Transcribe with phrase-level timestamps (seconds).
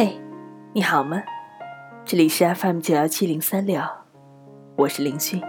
[0.00, 0.16] 嘿，
[0.74, 1.20] 你好吗？
[2.04, 3.82] 这里是 FM 九幺七零三六，
[4.76, 5.42] 我是林迅。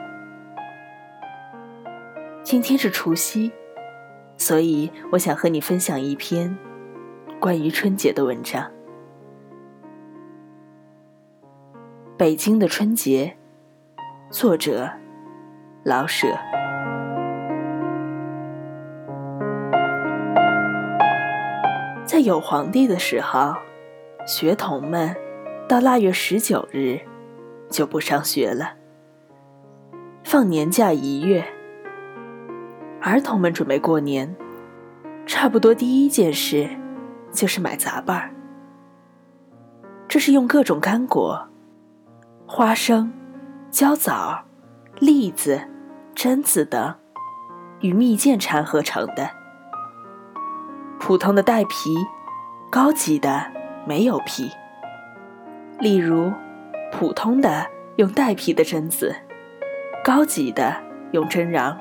[2.42, 3.52] 今天是除夕，
[4.38, 6.58] 所以我想和你分享一篇
[7.40, 8.68] 关于春节的文章。
[12.18, 13.38] 北京的春节，
[14.32, 14.90] 作者
[15.84, 16.28] 老舍。
[22.04, 23.56] 在有皇帝的时候，
[24.30, 25.16] 学童们
[25.68, 27.00] 到腊月十九日
[27.68, 28.74] 就不上学了，
[30.24, 31.44] 放年假一月。
[33.02, 34.36] 儿童们准备过年，
[35.26, 36.70] 差不多第一件事
[37.32, 38.30] 就是买杂拌儿。
[40.08, 41.48] 这是用各种干果。
[42.46, 43.12] 花生、
[43.72, 44.44] 焦枣、
[45.00, 45.60] 栗子、
[46.14, 46.94] 榛子等
[47.80, 49.28] 与蜜饯掺合成的。
[51.00, 51.96] 普通的带皮，
[52.70, 53.52] 高级的
[53.90, 54.52] 没有皮。
[55.80, 56.32] 例如，
[56.92, 57.66] 普通的
[57.96, 59.16] 用带皮的榛子，
[60.04, 60.76] 高级的
[61.12, 61.76] 用榛瓤。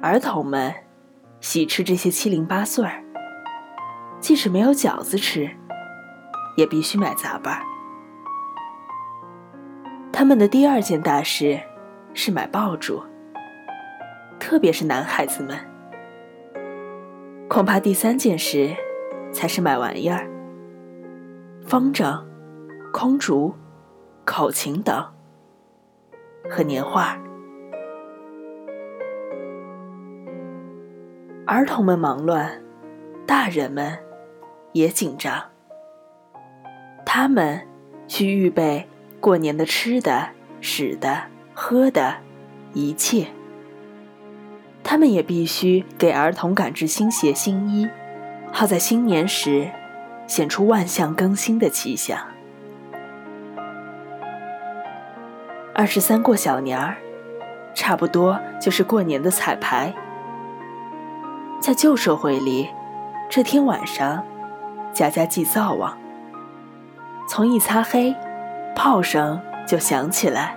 [0.00, 0.72] 儿童们
[1.40, 3.04] 喜吃这些七零八碎儿，
[4.18, 5.50] 即使没有饺子吃，
[6.56, 7.60] 也必须买杂拌儿。
[10.10, 11.60] 他们的第二件大事
[12.14, 13.02] 是买爆竹，
[14.40, 15.58] 特别是男孩子们。
[17.46, 18.74] 恐怕第三件事
[19.32, 20.28] 才是买玩意儿：
[21.66, 22.24] 风筝、
[22.92, 23.54] 空竹、
[24.24, 25.06] 口琴等
[26.50, 27.18] 和年画。
[31.46, 32.62] 儿童们忙乱，
[33.26, 33.98] 大人们
[34.72, 35.42] 也紧张。
[37.04, 37.66] 他们
[38.06, 38.88] 去预备。
[39.20, 40.28] 过年的吃的、
[40.60, 42.18] 使的、喝的，
[42.72, 43.26] 一切，
[44.84, 47.88] 他们也必须给儿童赶制新鞋新衣，
[48.52, 49.70] 好在新年时
[50.26, 52.18] 显出万象更新的气象。
[55.74, 56.96] 二十三过小年儿，
[57.74, 59.94] 差不多就是过年的彩排。
[61.60, 62.68] 在旧社会里，
[63.28, 64.24] 这天晚上，
[64.92, 65.96] 家家祭灶王，
[67.28, 68.14] 从一擦黑。
[68.76, 70.56] 炮声就响起来，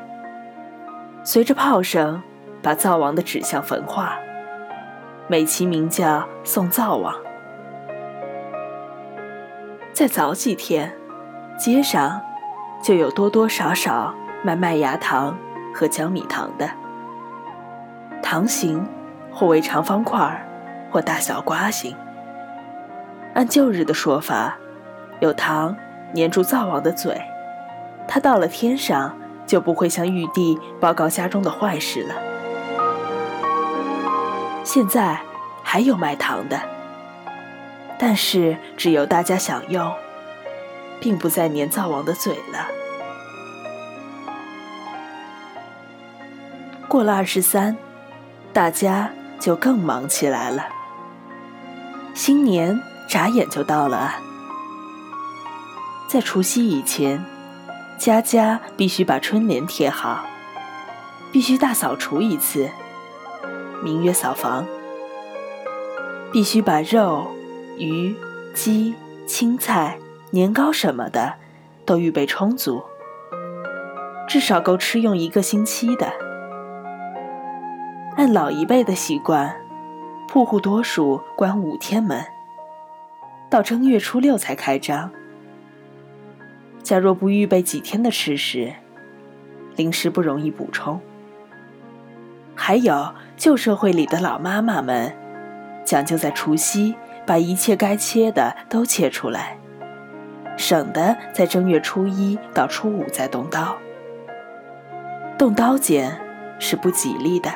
[1.23, 2.21] 随着炮声，
[2.61, 4.15] 把灶王的指向焚化，
[5.27, 7.15] 美其名叫送灶王。
[10.01, 10.91] 再早几天，
[11.59, 12.19] 街上
[12.81, 14.11] 就有多多少少
[14.43, 15.37] 卖麦芽糖
[15.75, 16.67] 和江米糖的，
[18.23, 18.83] 糖形
[19.31, 20.43] 或为长方块，
[20.89, 21.95] 或大小瓜形。
[23.35, 24.57] 按旧日的说法，
[25.19, 25.77] 有糖
[26.15, 27.21] 粘住灶王的嘴。
[28.07, 32.15] 他到了天上，就不会向玉帝报告家中的坏事了。
[34.63, 35.21] 现在
[35.61, 36.59] 还有卖糖的，
[38.03, 39.93] 但是只有大家享用，
[40.99, 42.65] 并不再粘灶王的嘴了。
[46.87, 47.77] 过了二十三，
[48.51, 50.65] 大家就更忙起来了。
[52.15, 54.19] 新年眨眼就到了啊！
[56.09, 57.23] 在除夕以前。
[57.99, 60.25] 家家必须把春联贴好，
[61.31, 62.67] 必须大扫除一次，
[63.83, 64.65] 名曰扫房。
[66.31, 67.31] 必须把肉、
[67.77, 68.15] 鱼、
[68.53, 68.93] 鸡、
[69.25, 69.97] 青菜、
[70.31, 71.33] 年糕什么的
[71.85, 72.83] 都预备充足，
[74.27, 76.11] 至少够吃用一个星期的。
[78.17, 79.55] 按老一辈的习惯，
[80.27, 82.23] 铺户多数关五天门，
[83.49, 85.11] 到正月初六才开张。
[86.83, 88.73] 假若不预备几天的吃食，
[89.75, 90.99] 零食不容易补充。
[92.53, 95.15] 还有旧社会里的老妈妈们，
[95.85, 96.95] 讲究在除夕
[97.25, 99.57] 把一切该切的都切出来，
[100.57, 103.77] 省得在正月初一到初五再动刀。
[105.37, 106.19] 动刀剪
[106.59, 107.49] 是不吉利的，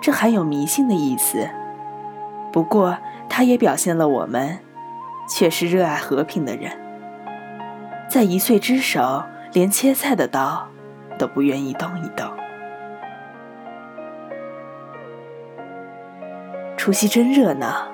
[0.00, 1.48] 这含有迷信的意思。
[2.52, 2.98] 不过，
[3.28, 4.58] 它也表现了我们
[5.28, 6.72] 却是热爱和平的人。
[8.10, 9.22] 在一岁之手，
[9.52, 10.68] 连切菜的刀
[11.18, 12.26] 都不愿意动一动。
[16.76, 17.87] 除夕真热闹，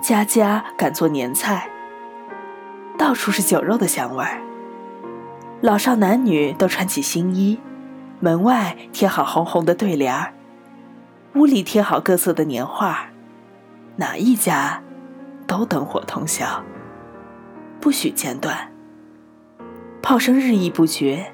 [0.00, 1.68] 家家敢做年菜，
[2.96, 4.40] 到处是酒肉的香味儿。
[5.60, 7.58] 老少男女都穿起新衣，
[8.20, 10.32] 门外贴好红红的对联儿，
[11.34, 13.08] 屋里贴好各色的年画，
[13.96, 14.82] 哪一家
[15.46, 16.62] 都灯火通宵，
[17.80, 18.70] 不许间断。
[20.02, 21.32] 炮声日益不绝，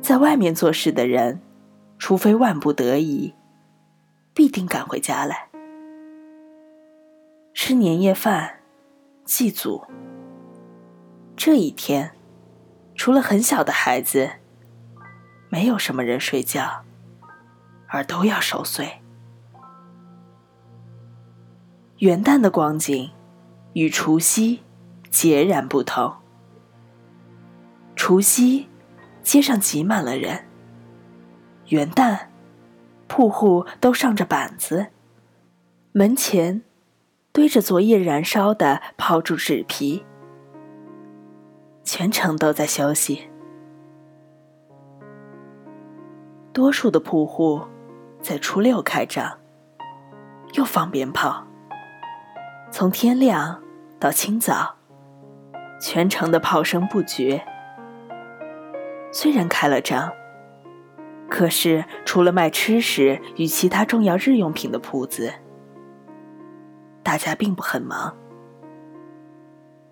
[0.00, 1.40] 在外面做事的人，
[1.98, 3.34] 除非万不得已，
[4.32, 5.48] 必定赶回家来。
[7.56, 8.62] 吃年夜饭，
[9.24, 9.86] 祭祖。
[11.36, 12.10] 这一天，
[12.96, 14.28] 除了很小的孩子，
[15.48, 16.82] 没有什么人睡觉，
[17.86, 19.00] 而都要守岁。
[21.98, 23.12] 元旦的光景
[23.74, 24.60] 与除夕
[25.08, 26.12] 截然不同。
[27.94, 28.68] 除夕，
[29.22, 30.44] 街上挤满了人；
[31.68, 32.26] 元旦，
[33.06, 34.88] 铺户都上着板子，
[35.92, 36.62] 门前
[37.34, 40.06] 堆着昨夜燃烧的炮竹纸皮。
[41.82, 43.28] 全城都在休息，
[46.52, 47.60] 多数的铺户
[48.22, 49.40] 在初六开张，
[50.52, 51.44] 又放鞭炮。
[52.70, 53.60] 从天亮
[53.98, 54.76] 到清早，
[55.80, 57.44] 全城的炮声不绝。
[59.10, 60.12] 虽然开了张，
[61.28, 65.34] 可是除了卖吃食与其他重要日用品的铺子，
[67.14, 68.12] 大家并不很忙。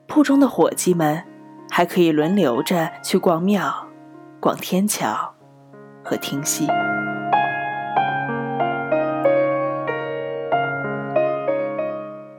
[0.09, 1.23] 铺中的伙计们。
[1.75, 3.73] 还可以轮流着去逛庙、
[4.39, 5.33] 逛天桥
[6.05, 6.67] 和听戏。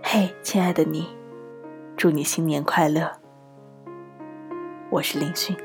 [0.03, 1.07] 嘿，亲爱的你，
[1.97, 3.11] 祝你新年快乐！
[4.91, 5.57] 我是林讯。